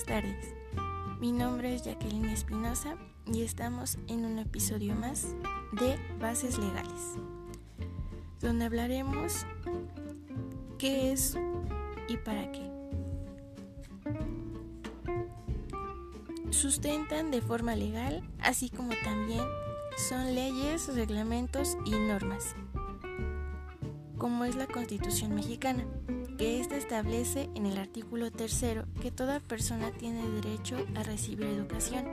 [0.00, 0.54] Buenas tardes.
[1.20, 5.34] Mi nombre es Jacqueline Espinosa y estamos en un episodio más
[5.72, 7.18] de Bases Legales,
[8.40, 9.44] donde hablaremos
[10.78, 11.36] qué es
[12.08, 12.70] y para qué.
[16.50, 19.44] Sustentan de forma legal, así como también
[20.08, 22.54] son leyes, reglamentos y normas,
[24.16, 25.84] como es la Constitución mexicana
[26.40, 32.06] que ésta establece en el artículo tercero que toda persona tiene derecho a recibir educación,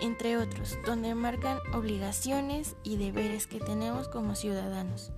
[0.00, 5.10] entre otros, donde marcan obligaciones y deberes que tenemos como ciudadanos.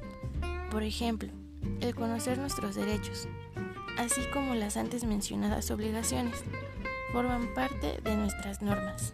[0.71, 1.29] Por ejemplo,
[1.83, 3.29] el conocer nuestros derechos,
[3.98, 6.43] así como las antes mencionadas obligaciones,
[7.12, 9.12] forman parte de nuestras normas.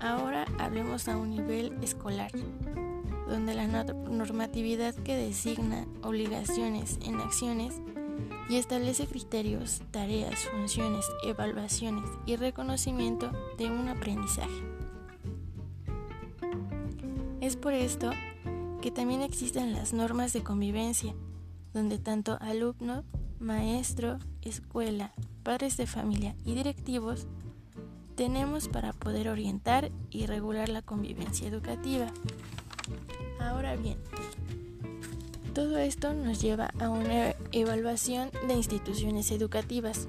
[0.00, 2.32] Ahora hablemos a un nivel escolar
[3.34, 7.80] donde la normatividad que designa obligaciones en acciones
[8.48, 14.62] y establece criterios, tareas, funciones, evaluaciones y reconocimiento de un aprendizaje.
[17.40, 18.12] Es por esto
[18.80, 21.12] que también existen las normas de convivencia,
[21.72, 23.02] donde tanto alumno,
[23.40, 25.12] maestro, escuela,
[25.42, 27.26] padres de familia y directivos
[28.14, 32.12] tenemos para poder orientar y regular la convivencia educativa.
[33.44, 33.98] Ahora bien,
[35.52, 40.08] todo esto nos lleva a una evaluación de instituciones educativas,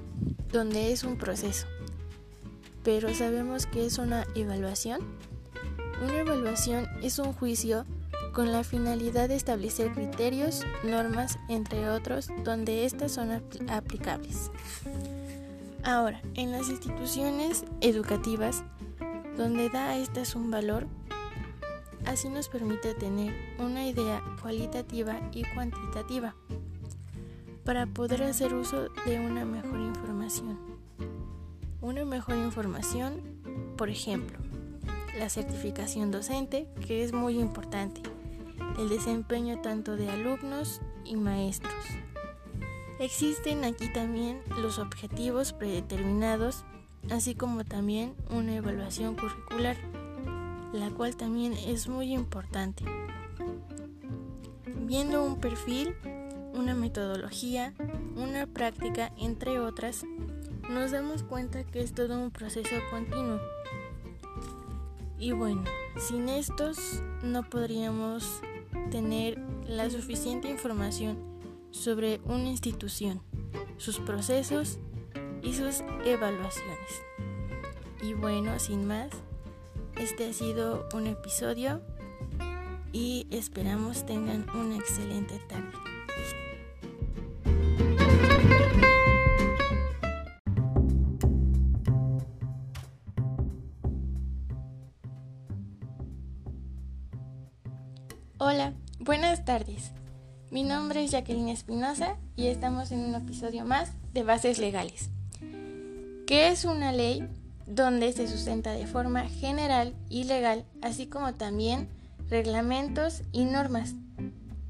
[0.50, 1.66] donde es un proceso.
[2.82, 5.00] Pero ¿sabemos qué es una evaluación?
[6.02, 7.84] Una evaluación es un juicio
[8.32, 14.50] con la finalidad de establecer criterios, normas, entre otros, donde éstas son aplicables.
[15.84, 18.64] Ahora, en las instituciones educativas,
[19.36, 20.86] donde da a estas un valor,
[22.06, 26.36] Así nos permite tener una idea cualitativa y cuantitativa
[27.64, 30.56] para poder hacer uso de una mejor información.
[31.80, 33.20] Una mejor información,
[33.76, 34.38] por ejemplo,
[35.18, 38.02] la certificación docente, que es muy importante,
[38.78, 41.74] el desempeño tanto de alumnos y maestros.
[43.00, 46.64] Existen aquí también los objetivos predeterminados,
[47.10, 49.76] así como también una evaluación curricular
[50.72, 52.84] la cual también es muy importante.
[54.86, 55.94] Viendo un perfil,
[56.54, 57.74] una metodología,
[58.16, 60.04] una práctica, entre otras,
[60.68, 63.40] nos damos cuenta que es todo un proceso continuo.
[65.18, 65.64] Y bueno,
[65.98, 68.42] sin estos no podríamos
[68.90, 71.18] tener la suficiente información
[71.70, 73.20] sobre una institución,
[73.76, 74.78] sus procesos
[75.42, 77.02] y sus evaluaciones.
[78.02, 79.10] Y bueno, sin más,
[79.96, 81.80] este ha sido un episodio
[82.92, 85.72] y esperamos tengan una excelente tarde.
[98.38, 99.92] Hola, buenas tardes.
[100.50, 105.10] Mi nombre es Jacqueline Espinosa y estamos en un episodio más de Bases Legales.
[106.26, 107.26] ¿Qué es una ley?
[107.66, 111.88] Donde se sustenta de forma general y legal, así como también
[112.30, 113.94] reglamentos y normas,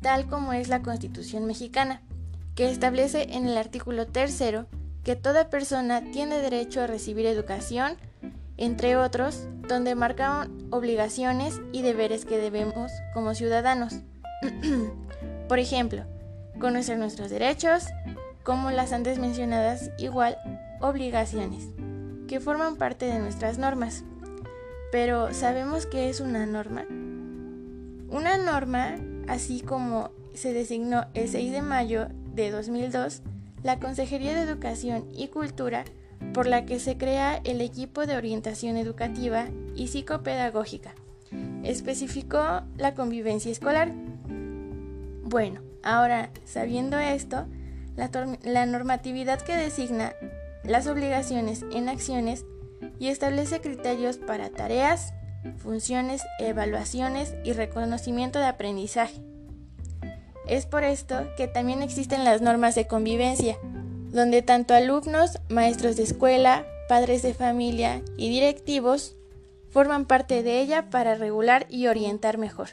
[0.00, 2.02] tal como es la Constitución mexicana,
[2.54, 4.66] que establece en el artículo tercero
[5.04, 7.96] que toda persona tiene derecho a recibir educación,
[8.56, 14.00] entre otros, donde marcan obligaciones y deberes que debemos como ciudadanos.
[15.48, 16.04] Por ejemplo,
[16.58, 17.84] conocer nuestros derechos,
[18.42, 20.38] como las antes mencionadas, igual
[20.80, 21.75] obligaciones
[22.26, 24.04] que forman parte de nuestras normas.
[24.92, 26.86] Pero ¿sabemos qué es una norma?
[28.08, 28.96] Una norma,
[29.28, 33.22] así como se designó el 6 de mayo de 2002,
[33.62, 35.84] la Consejería de Educación y Cultura,
[36.32, 40.94] por la que se crea el equipo de orientación educativa y psicopedagógica,
[41.64, 43.92] especificó la convivencia escolar.
[45.24, 47.46] Bueno, ahora, sabiendo esto,
[47.96, 48.10] la,
[48.44, 50.12] la normatividad que designa
[50.68, 52.44] las obligaciones en acciones
[52.98, 55.12] y establece criterios para tareas,
[55.58, 59.20] funciones, evaluaciones y reconocimiento de aprendizaje.
[60.46, 63.58] Es por esto que también existen las normas de convivencia,
[64.10, 69.16] donde tanto alumnos, maestros de escuela, padres de familia y directivos
[69.70, 72.68] forman parte de ella para regular y orientar mejor.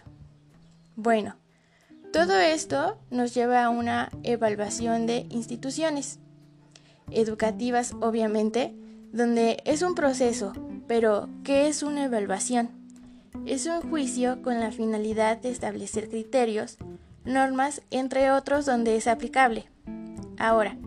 [0.96, 1.36] Bueno,
[2.12, 6.20] todo esto nos lleva a una evaluación de instituciones
[7.12, 8.74] educativas obviamente,
[9.12, 10.54] donde es un proceso,
[10.88, 12.70] pero ¿qué es una evaluación?
[13.46, 16.78] Es un juicio con la finalidad de establecer criterios,
[17.26, 19.66] normas, entre otros donde es aplicable.
[20.38, 20.78] Ahora,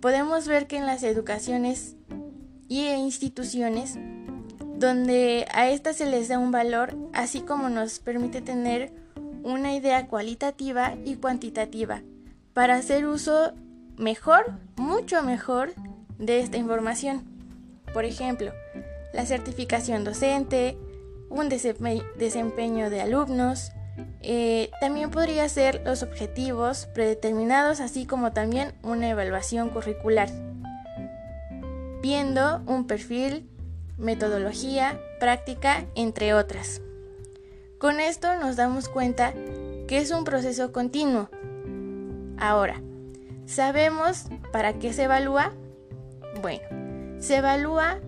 [0.00, 1.96] podemos ver que en las educaciones
[2.68, 3.98] y instituciones
[4.76, 8.92] donde a estas se les da un valor, así como nos permite tener
[9.42, 12.02] una idea cualitativa y cuantitativa
[12.52, 13.52] para hacer uso
[13.96, 15.72] mejor, mucho mejor
[16.18, 17.24] de esta información.
[17.92, 18.52] Por ejemplo,
[19.12, 20.76] la certificación docente,
[21.28, 23.72] un desempeño de alumnos,
[24.22, 30.28] eh, también podría ser los objetivos predeterminados, así como también una evaluación curricular,
[32.02, 33.48] viendo un perfil,
[33.98, 36.80] metodología, práctica, entre otras.
[37.78, 39.34] Con esto nos damos cuenta
[39.86, 41.28] que es un proceso continuo.
[42.38, 42.80] Ahora,
[43.46, 45.52] ¿sabemos para qué se evalúa?
[46.40, 48.00] Bueno, se evalúa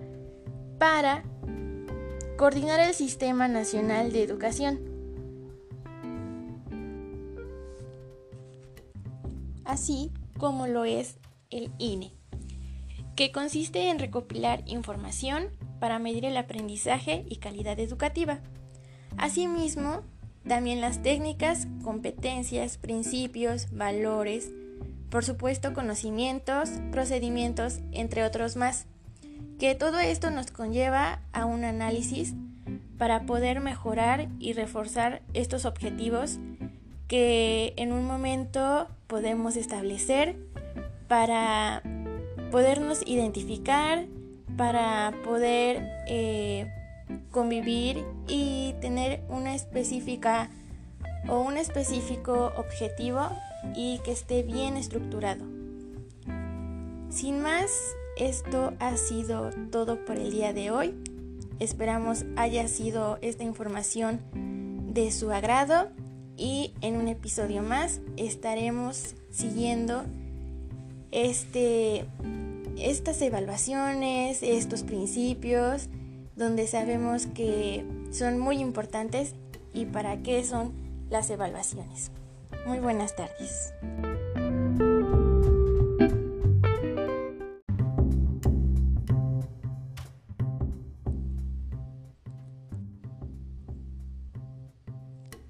[0.78, 1.24] para
[2.36, 4.80] coordinar el Sistema Nacional de Educación.
[9.64, 11.18] Así como lo es
[11.50, 12.12] el INE,
[13.16, 15.48] que consiste en recopilar información
[15.80, 18.40] para medir el aprendizaje y calidad educativa.
[19.16, 20.02] Asimismo,
[20.46, 24.52] también las técnicas, competencias, principios, valores,
[25.16, 28.84] por supuesto conocimientos, procedimientos, entre otros más
[29.58, 32.34] que todo esto nos conlleva a un análisis
[32.98, 36.38] para poder mejorar y reforzar estos objetivos
[37.08, 40.36] que en un momento podemos establecer
[41.08, 41.82] para
[42.50, 44.04] podernos identificar,
[44.58, 46.70] para poder eh,
[47.30, 50.50] convivir y tener una específica
[51.26, 53.30] o un específico objetivo
[53.74, 55.44] y que esté bien estructurado.
[57.10, 57.70] Sin más,
[58.16, 60.94] esto ha sido todo por el día de hoy.
[61.58, 64.20] Esperamos haya sido esta información
[64.92, 65.88] de su agrado
[66.36, 70.04] y en un episodio más estaremos siguiendo
[71.10, 72.04] este,
[72.78, 75.88] estas evaluaciones, estos principios,
[76.36, 79.34] donde sabemos que son muy importantes
[79.72, 80.72] y para qué son
[81.08, 82.10] las evaluaciones.
[82.66, 83.72] Muy buenas tardes.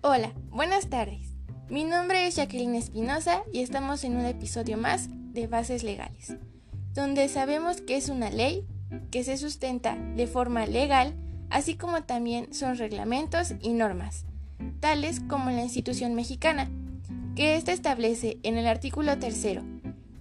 [0.03, 1.33] Hola, buenas tardes.
[1.71, 6.37] Mi nombre es Jacqueline Espinosa y estamos en un episodio más de Bases Legales,
[6.93, 8.67] donde sabemos que es una ley
[9.11, 11.15] que se sustenta de forma legal,
[11.49, 14.27] así como también son reglamentos y normas,
[14.81, 16.71] tales como la institución mexicana,
[17.37, 19.63] que ésta establece en el artículo tercero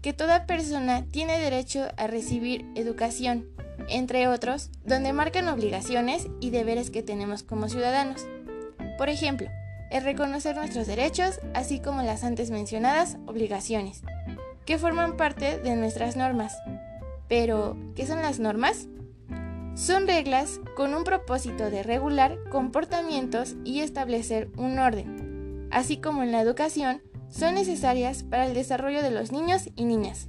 [0.06, 3.48] que toda persona tiene derecho a recibir educación,
[3.90, 8.28] entre otros, donde marcan obligaciones y deberes que tenemos como ciudadanos.
[9.00, 9.48] Por ejemplo,
[9.90, 14.04] es reconocer nuestros derechos, así como las antes mencionadas obligaciones,
[14.68, 16.56] que forman parte de nuestras normas.
[17.28, 18.88] Pero, ¿qué son las normas?
[19.74, 26.32] Son reglas con un propósito de regular comportamientos y establecer un orden, así como en
[26.32, 30.28] la educación son necesarias para el desarrollo de los niños y niñas.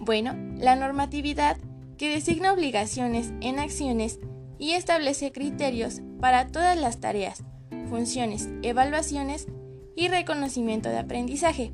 [0.00, 1.56] Bueno, la normatividad
[1.96, 4.18] que designa obligaciones en acciones
[4.58, 7.42] y establece criterios para todas las tareas,
[7.88, 9.46] funciones, evaluaciones
[9.96, 11.72] y reconocimiento de aprendizaje.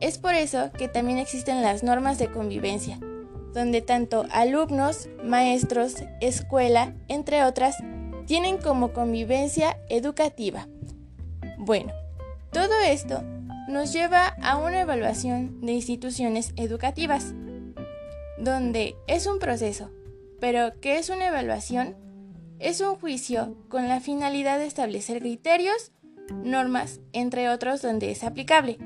[0.00, 2.98] Es por eso que también existen las normas de convivencia,
[3.52, 7.76] donde tanto alumnos, maestros, escuela, entre otras,
[8.26, 10.68] tienen como convivencia educativa.
[11.58, 11.92] Bueno,
[12.54, 13.22] todo esto
[13.68, 17.34] nos lleva a una evaluación de instituciones educativas,
[18.38, 19.90] donde es un proceso,
[20.40, 22.02] pero ¿qué es una evaluación?
[22.58, 25.92] es un juicio con la finalidad de establecer criterios,
[26.32, 28.78] normas, entre otros donde es aplicable.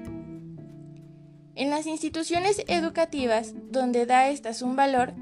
[1.55, 5.15] En las instituciones educativas donde da estas un valor,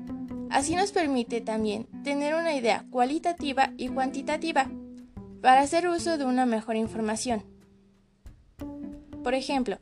[0.50, 4.70] así nos permite también tener una idea cualitativa y cuantitativa
[5.42, 7.55] para hacer uso de una mejor información.
[9.26, 9.80] Por ejemplo,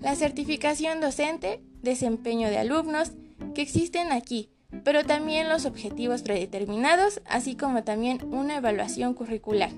[0.00, 3.12] la certificación docente, desempeño de alumnos,
[3.54, 4.50] que existen aquí
[4.82, 9.70] pero también los objetivos predeterminados, así como también una evaluación curricular,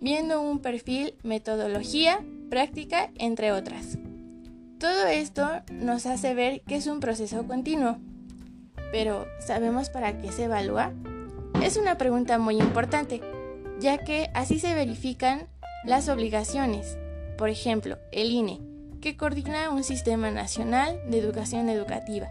[0.00, 2.18] viendo un perfil, metodología,
[2.50, 3.96] práctica, entre otras.
[4.80, 7.98] Todo esto nos hace ver que es un proceso continuo.
[8.90, 10.92] Pero, ¿sabemos para qué se evalúa?
[11.62, 13.20] Es una pregunta muy importante,
[13.78, 15.46] ya que así se verifican
[15.84, 16.98] las obligaciones.
[17.42, 18.60] Por ejemplo, el INE,
[19.00, 22.28] que coordina un sistema nacional de educación educativa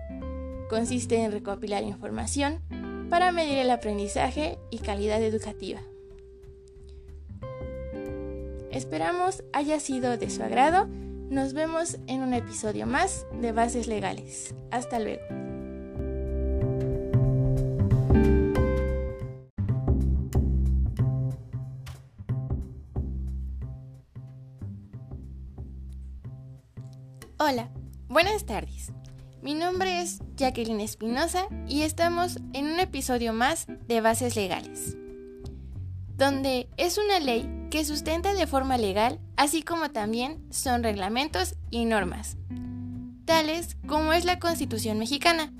[0.69, 2.61] consiste en recopilar información
[3.09, 5.81] para medir el aprendizaje y calidad educativa.
[8.71, 10.87] Esperamos haya sido de su agrado.
[11.29, 14.55] Nos vemos en un episodio más de Bases Legales.
[14.71, 15.40] Hasta luego.
[27.43, 27.69] Hola,
[28.07, 28.91] buenas tardes.
[29.41, 34.95] Mi nombre es Jacqueline Espinosa y estamos en un episodio más de Bases Legales,
[36.17, 41.85] donde es una ley que sustenta de forma legal, así como también son reglamentos y
[41.85, 42.37] normas,
[43.25, 45.51] tales como es la Constitución mexicana,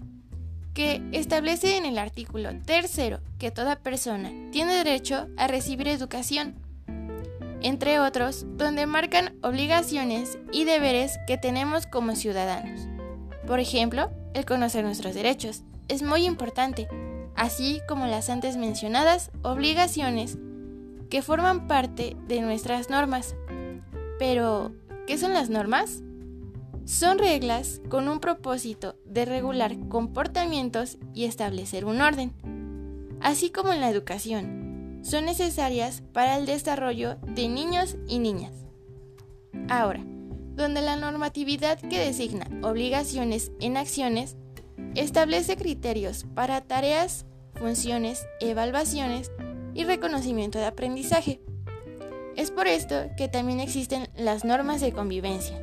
[0.76, 6.61] que establece en el artículo tercero que toda persona tiene derecho a recibir educación,
[7.62, 12.88] entre otros, donde marcan obligaciones y deberes que tenemos como ciudadanos.
[13.48, 16.88] Por ejemplo, el conocer nuestros derechos es muy importante,
[17.36, 20.38] así como las antes mencionadas obligaciones
[21.10, 23.36] que forman parte de nuestras normas.
[24.18, 24.72] Pero,
[25.08, 26.02] ¿qué son las normas?
[26.86, 32.34] Son reglas con un propósito de regular comportamientos y establecer un orden.
[33.20, 34.61] Así como en la educación,
[35.02, 38.54] son necesarias para el desarrollo de niños y niñas.
[39.70, 40.04] Ahora,
[40.56, 44.36] donde la normatividad que designa obligaciones en acciones
[44.96, 49.32] establece criterios para tareas, funciones, evaluaciones
[49.74, 51.42] y reconocimiento de aprendizaje.
[52.36, 55.62] Es por esto que también existen las normas de convivencia,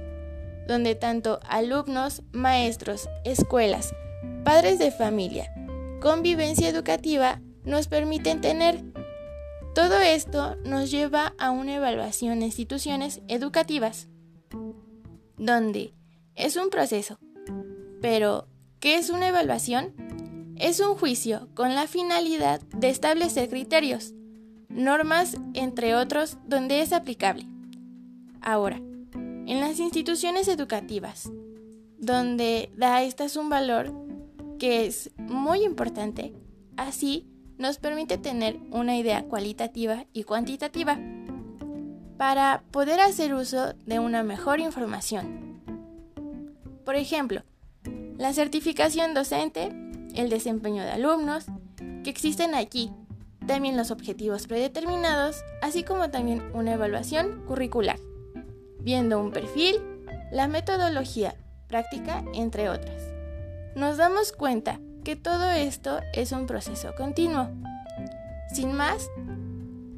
[0.66, 3.95] donde tanto alumnos, maestros, escuelas,
[4.45, 5.52] padres de familia,
[6.00, 8.83] convivencia educativa nos permiten tener.
[9.79, 14.09] Todo esto nos lleva a una evaluación de instituciones educativas,
[15.37, 15.95] donde
[16.35, 17.21] es un proceso.
[18.01, 18.49] Pero,
[18.81, 19.95] ¿qué es una evaluación?
[20.57, 24.15] es un juicio con la finalidad de establecer criterios,
[24.69, 27.47] normas, entre otros, donde es aplicable.
[28.41, 28.79] Ahora,
[29.15, 31.31] en las instituciones educativas,
[31.99, 33.95] donde da estas un valor
[34.59, 36.35] que es muy importante,
[36.77, 40.99] así nos permite tener una idea cualitativa y cuantitativa
[42.17, 45.61] para poder hacer uso de una mejor información.
[46.85, 47.43] Por ejemplo,
[48.17, 49.71] la certificación docente
[50.15, 51.47] el desempeño de alumnos,
[52.03, 52.91] que existen aquí,
[53.47, 57.99] también los objetivos predeterminados, así como también una evaluación curricular,
[58.81, 59.77] viendo un perfil,
[60.31, 61.37] la metodología
[61.69, 63.03] práctica, entre otras.
[63.75, 67.49] Nos damos cuenta que todo esto es un proceso continuo.
[68.53, 69.09] Sin más,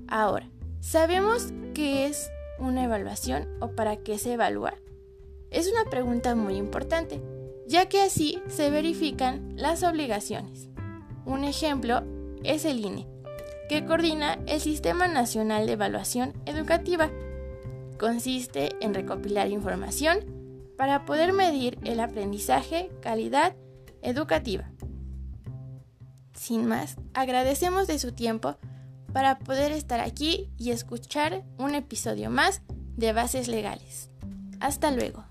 [0.06, 0.48] ahora,
[0.78, 4.74] ¿sabemos qué es una evaluación o para qué se evalúa?
[5.50, 7.20] Es una pregunta muy importante
[7.66, 10.68] ya que así se verifican las obligaciones.
[11.24, 12.04] Un ejemplo
[12.44, 13.08] es el INE,
[13.68, 17.10] que coordina el Sistema Nacional de Evaluación Educativa.
[17.98, 20.20] Consiste en recopilar información
[20.76, 23.56] para poder medir el aprendizaje, calidad
[24.02, 24.70] educativa.
[26.40, 28.56] Sin más, agradecemos de su tiempo
[29.12, 32.62] para poder estar aquí y escuchar un episodio más
[32.96, 34.08] de Bases Legales.
[34.58, 35.22] Hasta luego.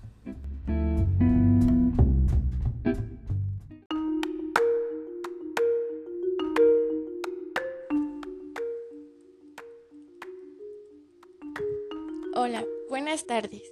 [12.36, 13.64] Hola, buenas tardes.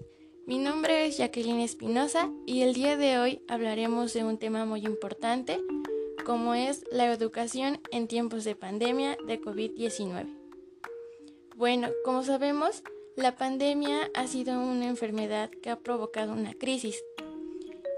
[0.45, 4.85] Mi nombre es Jacqueline Espinosa y el día de hoy hablaremos de un tema muy
[4.85, 5.61] importante
[6.29, 10.27] como es la educación en tiempos de pandemia de COVID-19.
[11.57, 12.83] Bueno, como sabemos,
[13.17, 17.03] la pandemia ha sido una enfermedad que ha provocado una crisis,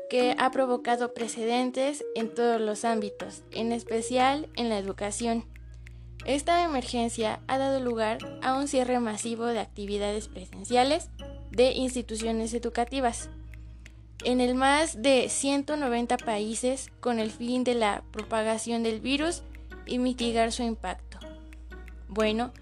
[0.08, 5.44] que ha provocado precedentes en todos los ámbitos, en especial en la educación.
[6.24, 11.10] Esta emergencia ha dado lugar a un cierre masivo de actividades presenciales
[11.50, 13.28] de instituciones educativas
[14.24, 19.42] en el más de 190 países con el fin de la propagación del virus
[19.86, 21.18] y mitigar su impacto.
[22.08, 22.52] Bueno,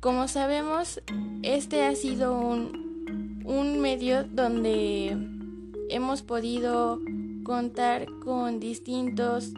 [0.00, 1.00] como sabemos,
[1.42, 5.16] este ha sido un, un medio donde
[5.88, 7.00] hemos podido
[7.44, 9.52] contar con distintos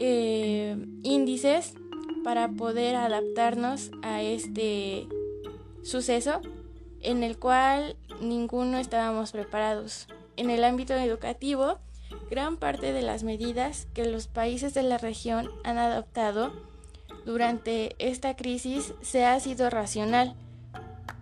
[0.00, 1.74] eh, índices
[2.22, 5.06] para poder adaptarnos a este
[5.82, 6.40] suceso
[7.00, 10.06] en el cual ninguno estábamos preparados.
[10.36, 11.78] En el ámbito educativo,
[12.30, 16.52] gran parte de las medidas que los países de la región han adoptado
[17.24, 20.34] durante esta crisis se ha sido racional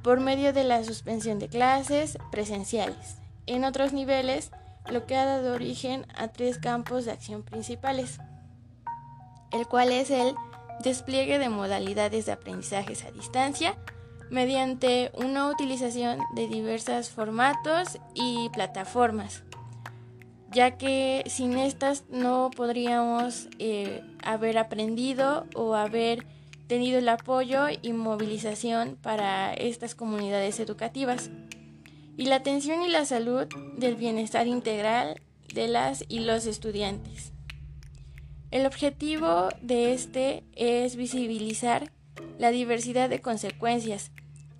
[0.02, 3.18] por medio de la suspensión de clases presenciales.
[3.46, 4.50] En otros niveles,
[4.90, 8.18] lo que ha dado origen a tres campos de acción principales,
[9.52, 10.34] el cual es el
[10.82, 13.76] despliegue de modalidades de aprendizajes a distancia,
[14.32, 19.44] mediante una utilización de diversos formatos y plataformas,
[20.50, 26.26] ya que sin estas no podríamos eh, haber aprendido o haber
[26.66, 31.30] tenido el apoyo y movilización para estas comunidades educativas
[32.16, 33.46] y la atención y la salud
[33.76, 35.20] del bienestar integral
[35.52, 37.32] de las y los estudiantes.
[38.50, 41.92] El objetivo de este es visibilizar
[42.38, 44.10] la diversidad de consecuencias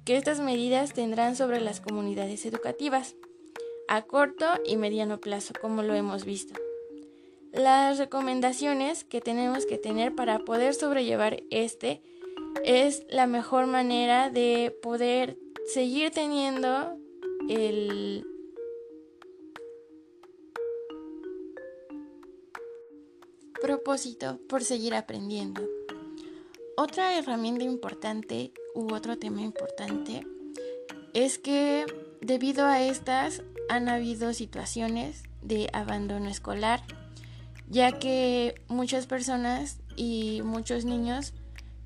[0.04, 3.14] que estas medidas tendrán sobre las comunidades educativas
[3.88, 6.54] a corto y mediano plazo, como lo hemos visto.
[7.52, 12.00] Las recomendaciones que tenemos que tener para poder sobrellevar este
[12.64, 16.97] es la mejor manera de poder seguir teniendo
[17.49, 18.26] el
[23.61, 25.62] propósito por seguir aprendiendo.
[26.76, 30.26] Otra herramienta importante u otro tema importante
[31.14, 31.87] es que
[32.21, 36.83] debido a estas han habido situaciones de abandono escolar,
[37.69, 41.35] ya que muchas personas y muchos niños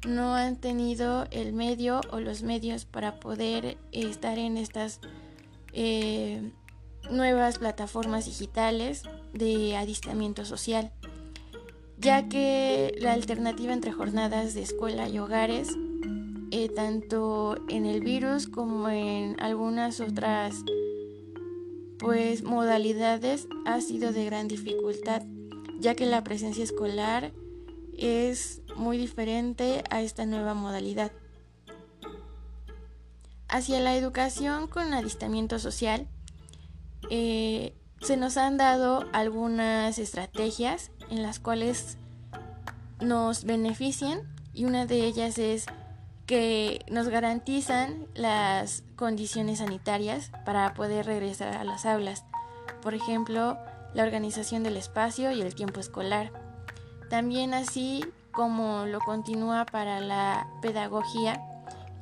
[0.06, 5.00] no han tenido el medio o los medios para poder estar en estas
[5.72, 6.52] eh,
[7.10, 9.02] nuevas plataformas digitales
[9.32, 10.92] de adiestramiento social,
[11.98, 15.76] ya que la alternativa entre jornadas de escuela y hogares,
[16.56, 20.64] eh, tanto en el virus como en algunas otras
[21.98, 25.22] pues modalidades, ha sido de gran dificultad,
[25.78, 27.34] ya que la presencia escolar
[27.98, 31.12] es muy diferente a esta nueva modalidad.
[33.48, 36.08] Hacia la educación con adistamiento social,
[37.10, 41.98] eh, se nos han dado algunas estrategias en las cuales
[43.02, 45.66] nos benefician y una de ellas es
[46.26, 52.24] que nos garantizan las condiciones sanitarias para poder regresar a las aulas.
[52.82, 53.56] Por ejemplo,
[53.94, 56.32] la organización del espacio y el tiempo escolar.
[57.08, 61.40] También así como lo continúa para la pedagogía,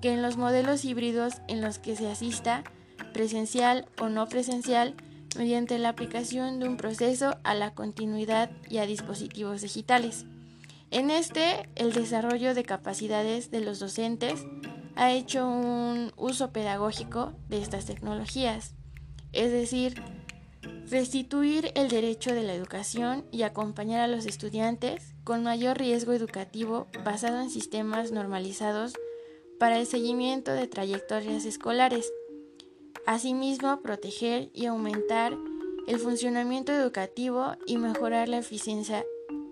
[0.00, 2.64] que en los modelos híbridos en los que se asista,
[3.12, 4.94] presencial o no presencial,
[5.36, 10.26] mediante la aplicación de un proceso a la continuidad y a dispositivos digitales.
[10.94, 14.46] En este, el desarrollo de capacidades de los docentes
[14.94, 18.76] ha hecho un uso pedagógico de estas tecnologías,
[19.32, 20.00] es decir,
[20.88, 26.86] restituir el derecho de la educación y acompañar a los estudiantes con mayor riesgo educativo
[27.04, 28.92] basado en sistemas normalizados
[29.58, 32.12] para el seguimiento de trayectorias escolares.
[33.04, 35.36] Asimismo, proteger y aumentar
[35.88, 39.04] el funcionamiento educativo y mejorar la eficiencia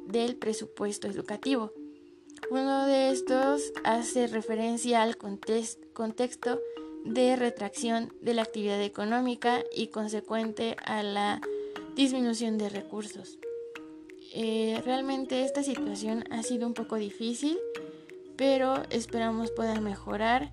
[0.07, 1.73] del presupuesto educativo.
[2.51, 6.61] Uno de estos hace referencia al contexto
[7.05, 11.41] de retracción de la actividad económica y consecuente a la
[11.97, 13.39] disminución de recursos.
[14.35, 17.59] Eh, realmente esta situación ha sido un poco difícil,
[18.37, 20.53] pero esperamos pueda mejorar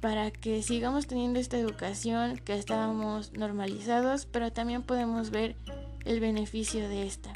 [0.00, 5.56] para que sigamos teniendo esta educación que estábamos normalizados, pero también podemos ver
[6.04, 7.32] el beneficio de esta.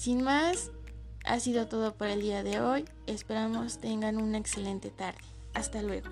[0.00, 0.70] Sin más,
[1.26, 2.86] ha sido todo por el día de hoy.
[3.06, 5.20] Esperamos tengan una excelente tarde.
[5.52, 6.08] Hasta luego.